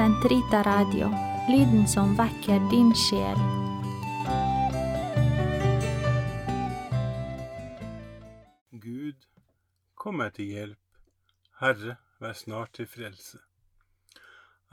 [0.00, 1.10] Sentrita Radio,
[1.48, 3.40] lyden som vekker din sjel.
[8.70, 9.26] Gud,
[9.94, 10.80] kom meg til hjelp.
[11.60, 13.42] Herre, vær snart til frelse.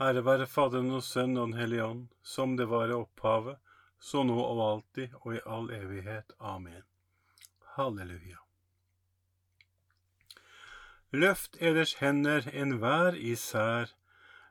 [0.00, 3.60] Ære være Faderen og Sønnen og Den hellige ånd, som det var i opphavet,
[4.00, 6.32] så nå og alltid og i all evighet.
[6.40, 6.88] Amen.
[7.76, 8.40] Halleluja.
[11.12, 13.92] Løft eders hender enhver især,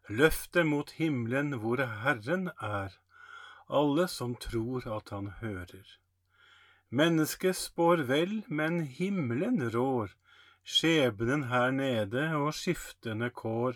[0.09, 2.93] løft dem mot himmelen hvor Herren er,
[3.67, 5.87] alle som tror at Han hører.
[6.89, 10.13] Mennesket spår vel, men himmelen rår,
[10.63, 13.75] skjebnen her nede og skiftende kår,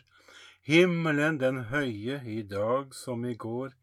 [0.64, 3.74] himmelen den høye i dag som i går,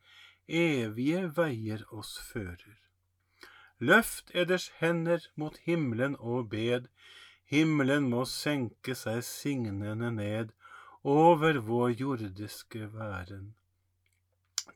[0.48, 2.78] evige veier oss fører.
[3.78, 6.88] Løft eders hender mot himmelen og bed,
[7.44, 10.56] himmelen må senke seg signende ned
[11.04, 13.54] over vår jordiske væren.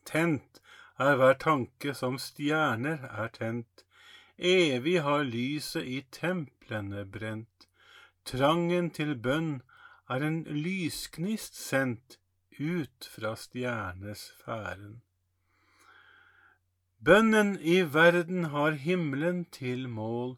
[0.05, 0.61] Tent
[0.99, 3.85] er hver tanke som stjerner er tent,
[4.39, 7.69] evig har lyset i templene brent,
[8.25, 9.63] trangen til bønn
[10.11, 12.19] er en lysgnist sendt
[12.61, 15.01] ut fra stjernesfæren.
[17.05, 20.37] Bønnen i verden har himmelen til mål,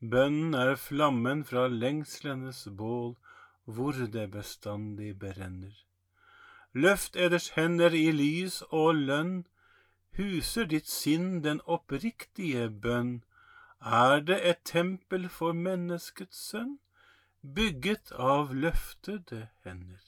[0.00, 3.16] bønnen er flammen fra lengslenes bål,
[3.66, 5.74] hvor det bestandig brenner.
[6.72, 9.46] Løft eders hender i lys og lønn,
[10.16, 13.22] huser ditt sinn den oppriktige bønn,
[13.80, 16.78] er det et tempel for menneskets sønn,
[17.42, 20.04] bygget av løftede hender.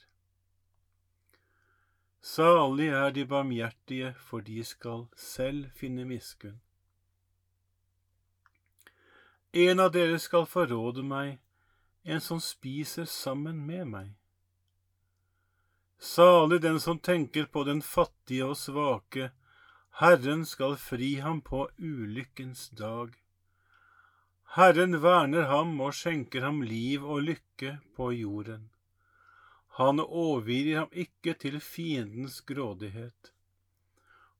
[2.20, 6.60] Salig er de barmhjertige, for de skal selv finne miskunn.
[9.52, 11.38] En av dere skal forråde meg,
[12.08, 14.08] en som spiser sammen med meg.
[15.98, 19.30] Salig den som tenker på den fattige og svake,
[19.98, 23.16] Herren skal fri ham på ulykkens dag.
[24.54, 28.68] Herren verner ham og skjenker ham liv og lykke på jorden.
[29.78, 33.32] Han overgir ham ikke til fiendens grådighet.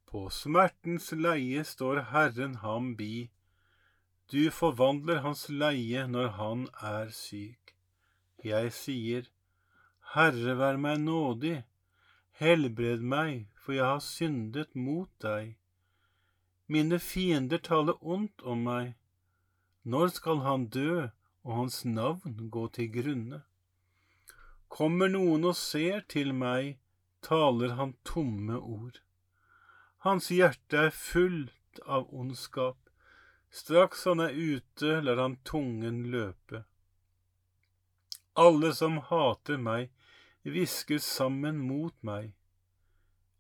[0.09, 3.28] På smertens leie står Herren ham bi.
[4.32, 7.67] Du forvandler hans leie når han er syk.
[8.44, 9.25] Jeg sier,
[10.15, 11.65] Herre, vær meg nådig,
[12.38, 15.56] helbred meg, for jeg har syndet mot deg.
[16.71, 18.94] Mine fiender taler ondt om meg.
[19.82, 21.09] Når skal han dø
[21.43, 23.43] og hans navn gå til grunne?
[24.69, 26.77] Kommer noen og ser til meg,
[27.25, 29.00] taler han tomme ord.
[30.06, 32.78] Hans hjerte er fullt av ondskap,
[33.50, 36.62] straks han er ute, lar han tungen løpe.
[38.38, 39.88] Alle som hater meg,
[40.47, 42.32] hviskes sammen mot meg.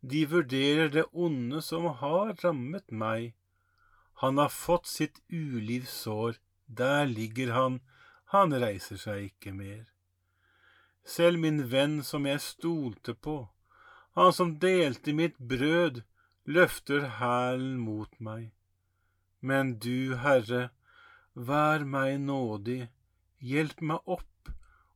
[0.02, 3.34] De vurderer det onde som har rammet meg.
[4.22, 7.80] Han har fått sitt ulivssår, der ligger han,
[8.34, 9.86] han reiser seg ikke mer.
[11.06, 13.38] Selv min venn som jeg stolte på,
[14.18, 16.02] han som delte mitt brød,
[16.44, 18.50] løfter hælen mot meg.
[19.40, 20.70] Men du, Herre,
[21.34, 22.88] vær meg nådig,
[23.38, 24.26] hjelp meg opp,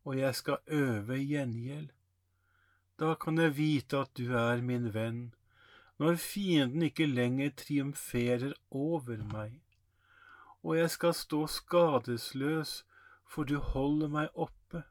[0.05, 1.91] og jeg skal øve gjengjeld.
[2.99, 5.35] Da kan jeg vite at du er min venn,
[5.99, 9.61] når fienden ikke lenger triumferer over meg.
[10.62, 12.85] Og jeg skal stå skadesløs,
[13.27, 14.83] for du holder meg oppe.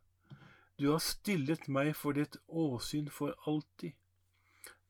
[0.79, 3.93] Du har stillet meg for ditt åsyn for alltid.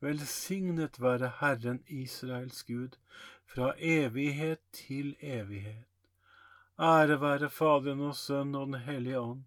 [0.02, 2.98] Velsignet være Herren Israels Gud,
[3.46, 5.86] fra evighet til evighet.
[6.80, 9.42] Ære være Faderen og Sønnen og Den hellige ånd,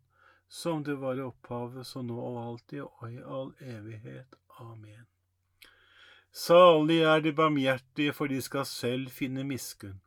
[0.49, 4.35] som det var i opphavet, så nå og alltid og i all evighet.
[4.59, 5.05] Amen.
[6.31, 10.01] Salig er de barmhjertige, for de skal selv finne miskunn.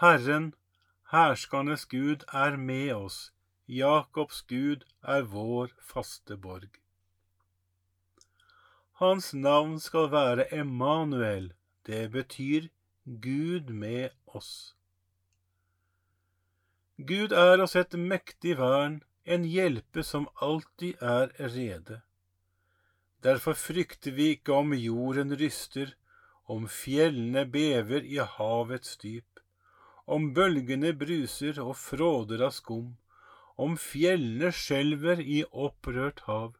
[0.00, 0.54] Herren,
[1.12, 3.32] herskernes Gud, er med oss
[3.68, 6.78] Jakobs Gud er vår faste borg.
[8.96, 11.52] Hans navn skal være Emanuel,
[11.86, 12.70] det betyr
[13.04, 14.77] Gud med oss.
[16.98, 22.00] Gud er oss et mektig vern, en hjelpe som alltid er rede.
[23.22, 25.94] Derfor frykter vi ikke om jorden ryster,
[26.46, 29.42] om fjellene bever i havets dyp,
[30.06, 32.96] om bølgene bruser og fråder av skum
[33.58, 36.52] om fjellene skjelver i opprørt hav.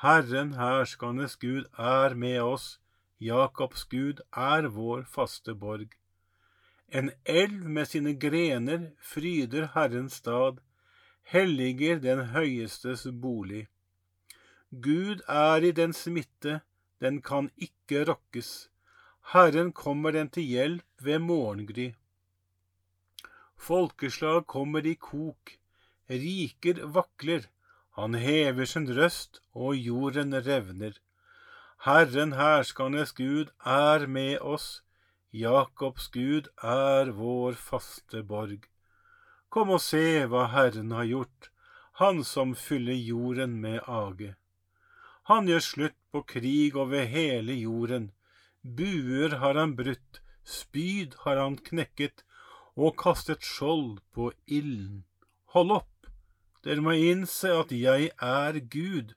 [0.00, 2.78] Herren herskernes Gud er med oss,
[3.20, 5.92] Jakobs Gud er vår faste borg.
[6.88, 10.60] En elv med sine grener fryder Herrens stad,
[11.24, 13.66] helliger den høyestes bolig.
[14.70, 16.60] Gud er i den smitte,
[17.00, 18.68] den kan ikke rokkes.
[19.32, 21.92] Herren kommer den til hjelp ved morgengry.
[23.56, 25.56] Folkeslag kommer i kok,
[26.10, 27.48] riker vakler,
[27.96, 30.98] han hever sin røst, og jorden revner.
[31.86, 34.83] Herren herskernes Gud er med oss,
[35.34, 38.68] Jakobs Gud er vår faste borg.
[39.50, 41.48] Kom og se hva Herren har gjort,
[41.98, 44.34] Han som fyller jorden med age.
[45.30, 48.12] Han gjør slutt på krig over hele jorden.
[48.62, 52.22] Buer har han brutt, spyd har han knekket,
[52.76, 55.04] og kastet skjold på ilden.
[55.54, 56.10] Hold opp,
[56.62, 59.14] dere må innse at jeg er Gud,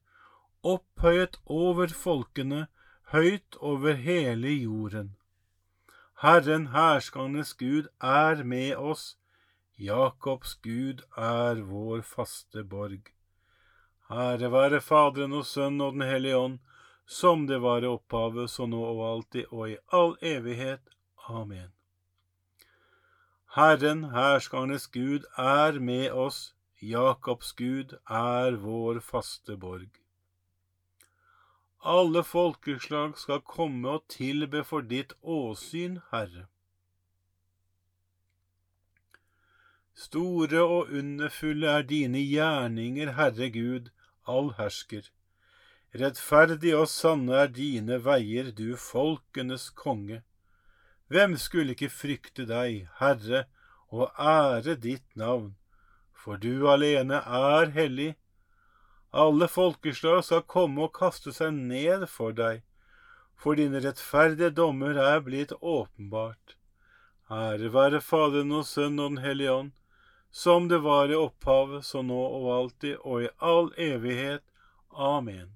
[0.62, 2.68] opphøyet over folkene,
[3.14, 5.17] høyt over hele jorden.
[6.18, 9.18] Herren herskernes Gud er med oss,
[9.78, 13.12] Jakobs Gud er vår faste borg.
[14.10, 16.58] Ære være Faderen og Sønnen og Den hellige ånd,
[17.06, 20.82] som det var i opphavet, så nå og alltid og i all evighet.
[21.30, 21.70] Amen.
[23.54, 30.07] Herren, herskernes Gud, er med oss, Jakobs Gud er vår faste borg.
[31.84, 36.48] Alle folkeslag skal komme og tilbe for ditt åsyn, Herre.
[39.98, 43.90] Store og underfulle er dine gjerninger, Herre Gud,
[44.28, 45.10] allhersker.
[45.98, 50.22] Rettferdig og sanne er dine veier, du folkenes konge.
[51.08, 53.46] Hvem skulle ikke frykte deg, Herre,
[53.90, 55.56] og ære ditt navn,
[56.14, 58.16] for du alene er hellig.
[59.12, 62.64] Alle folkeslag skal komme og kaste seg ned for deg,
[63.38, 66.58] for dine rettferdige dommer er blitt åpenbart.
[67.32, 69.72] Ære være Faderen og Sønnen og Den hellige ånd,
[70.32, 74.44] som det var i opphavet, så nå og alltid og i all evighet.
[74.92, 75.56] Amen.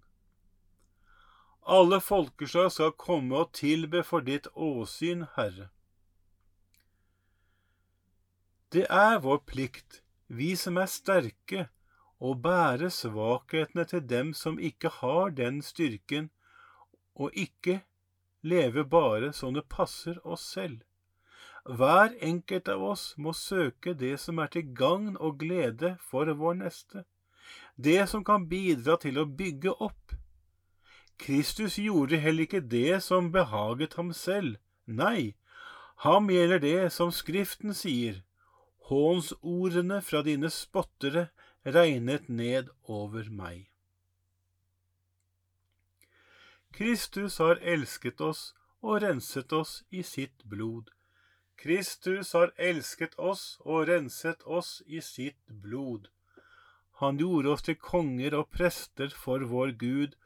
[1.67, 5.69] Alle folkeslag skal komme og tilbe for ditt åsyn, Herre.
[8.71, 11.67] Det er vår plikt, vi som er sterke,
[12.21, 16.29] å bære svakhetene til dem som ikke har den styrken,
[17.17, 17.81] og ikke
[18.45, 20.83] leve bare som det passer oss selv.
[21.65, 26.57] Hver enkelt av oss må søke det som er til gagn og glede for vår
[26.61, 27.05] neste,
[27.77, 30.15] det som kan bidra til å bygge opp.
[31.21, 35.35] Kristus gjorde heller ikke det som behaget ham selv, nei,
[36.05, 38.23] ham gjelder det som Skriften sier,
[38.89, 41.29] hånsordene fra dine spottere
[41.65, 43.67] regnet ned over meg.
[46.71, 50.89] Kristus har elsket oss og renset oss i sitt blod.
[51.61, 56.07] Kristus har elsket oss og renset oss i sitt blod.
[57.01, 60.17] Han gjorde oss til konger og prester for vår Gud,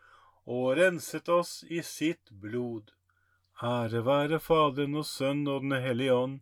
[0.45, 2.91] og renset oss i sitt blod.
[3.63, 6.39] Ære være Faderen og Sønnen og Den hellige ånd.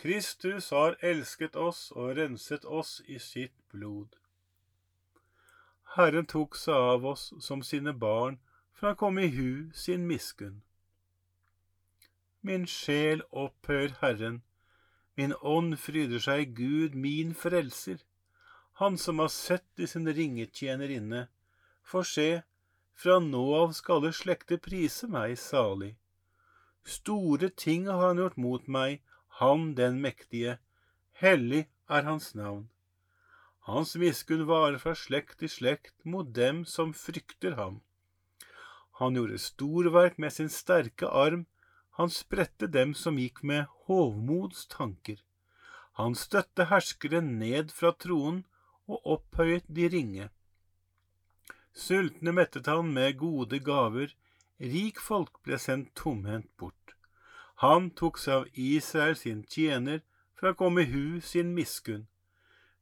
[0.00, 4.14] Kristus har elsket oss og renset oss i sitt blod.
[5.96, 8.38] Herren tok seg av oss som sine barn,
[8.72, 10.62] for han kom i hu sin miskunn.
[12.40, 14.40] Min sjel opphør Herren,
[15.20, 18.00] min ånd fryder seg i Gud, min frelser.
[18.80, 21.26] Han som har sett i sin ringetjenerinne,
[21.84, 22.40] for se,
[22.96, 25.92] fra nå av skal alle slekter prise meg salig.
[26.88, 29.02] Store ting har han gjort mot meg,
[29.40, 30.58] han den mektige,
[31.16, 32.66] hellig er hans navn.
[33.68, 37.80] Hans miskunn varer fra slekt til slekt mot dem som frykter ham.
[39.00, 41.46] Han gjorde storverk med sin sterke arm,
[41.96, 45.20] han spredte dem som gikk med hovmods tanker.
[46.00, 48.42] Han støtte herskere ned fra troen
[48.88, 50.28] og opphøyet de ringe.
[51.72, 54.12] Sultne mettet han med gode gaver,
[54.60, 56.79] rik folk ble sendt tomhendt bort.
[57.60, 60.00] Han tok seg av Israel sin tjener
[60.38, 62.06] for å komme i hu sin miskunn,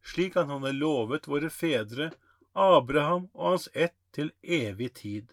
[0.06, 2.12] slik han hadde lovet våre fedre,
[2.54, 5.32] Abraham og hans ett til evig tid.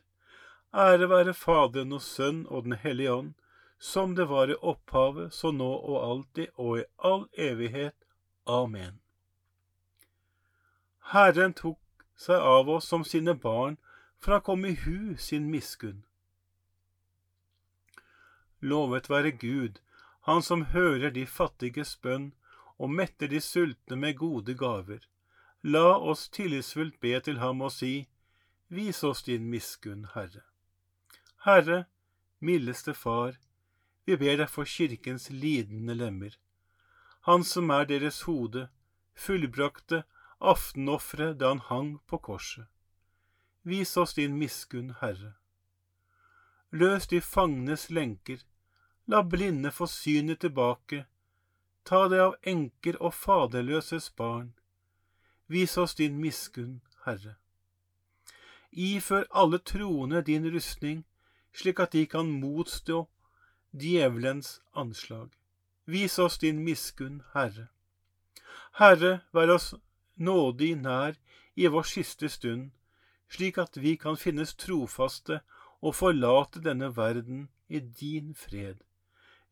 [0.73, 3.33] Ære være Faderen og Sønn og Den hellige ånd,
[3.77, 7.95] som det var i opphavet, så nå og alltid og i all evighet.
[8.49, 8.99] Amen.
[11.13, 11.79] Herren tok
[12.17, 13.77] seg av oss som sine barn,
[14.17, 16.01] for han kom i hu sin miskunn.
[18.65, 19.81] Lovet være Gud,
[20.25, 22.31] Han som hører de fattiges bønn
[22.81, 25.03] og metter de sultne med gode gaver.
[25.61, 28.07] La oss tillitsfullt be til ham og si,
[28.69, 30.41] Vis oss din miskunn, Herre.
[31.45, 31.85] Herre,
[32.39, 33.37] mildeste Far,
[34.05, 36.33] vi ber deg for kirkens lidende lemmer.
[37.29, 38.67] Han som er deres hode,
[39.13, 40.03] fullbrakte
[40.41, 42.65] aftenofferet da han hang på korset.
[43.63, 45.33] vis oss din miskunn, Herre.
[46.71, 48.41] Løs de fangnes lenker,
[49.07, 51.05] la blinde få synet tilbake,
[51.85, 54.53] ta deg av enker og faderløses barn.
[55.47, 57.35] Vis oss din miskunn, Herre.
[58.71, 61.03] Ifør alle troende din rustning,
[61.53, 63.05] slik at de kan motstå
[63.71, 65.29] djevelens anslag.
[65.85, 67.67] Vis oss din miskunn, Herre.
[68.79, 69.75] Herre, vær oss
[70.17, 71.13] nådig nær
[71.55, 72.71] i vår siste stund,
[73.29, 75.39] slik at vi kan finnes trofaste
[75.81, 78.81] og forlate denne verden i din fred.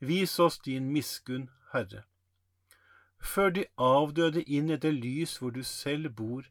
[0.03, 2.03] Vis oss din miskunn, Herre.
[3.19, 6.49] Før de avdøde inn i det lys hvor du selv bor,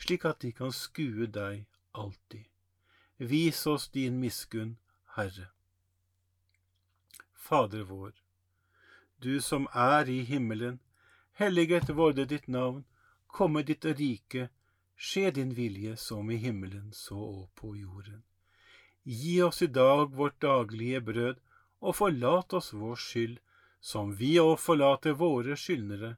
[0.00, 2.46] slik at de kan skue deg alltid.
[3.18, 4.78] Vis oss din miskunn,
[5.16, 5.50] Herre.
[7.46, 8.14] Fader vår,
[9.20, 10.80] du som er i himmelen,
[11.32, 12.84] helliget vorde ditt navn,
[13.28, 14.48] komme ditt rike,
[14.96, 18.22] skje din vilje som i himmelen så og på jorden.
[19.04, 21.36] Gi oss i dag vårt daglige brød,
[21.80, 23.38] og forlat oss vår skyld,
[23.80, 26.16] som vi òg forlater våre skyldnere,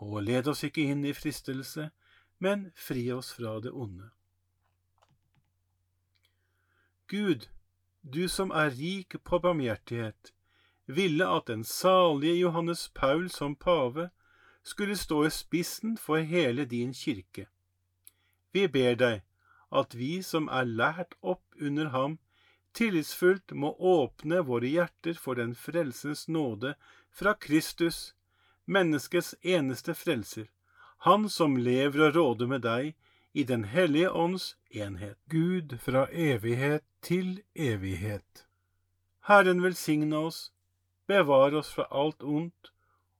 [0.00, 1.90] og led oss ikke inn i fristelse,
[2.38, 4.10] men fri oss fra det onde.
[7.08, 7.48] Gud,
[8.02, 10.32] du som er rik på barmhjertighet,
[10.86, 14.10] ville at den salige Johannes Paul som pave
[14.62, 17.46] skulle stå i spissen for hele din kirke.
[18.52, 19.22] Vi ber deg
[19.72, 22.18] at vi som er lært opp under ham,
[22.78, 26.74] tillitsfullt må åpne våre hjerter for den frelsens nåde
[27.10, 28.14] fra Kristus,
[28.64, 30.46] menneskets eneste frelser,
[31.08, 32.94] han som lever og råder med deg
[33.32, 35.18] i Den hellige ånds enhet.
[35.30, 38.46] Gud fra evighet til evighet.
[39.28, 40.48] Herren velsigne oss
[41.08, 42.72] bevare oss fra alt ondt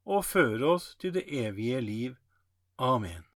[0.04, 2.16] og føre oss til det evige liv.
[2.78, 3.24] Amen.